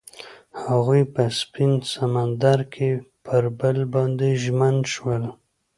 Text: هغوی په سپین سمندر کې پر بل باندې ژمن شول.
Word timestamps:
هغوی 0.63 1.01
په 1.13 1.23
سپین 1.39 1.71
سمندر 1.93 2.59
کې 2.73 2.89
پر 3.25 3.43
بل 3.59 3.77
باندې 3.93 4.29
ژمن 4.43 4.75
شول. 4.93 5.23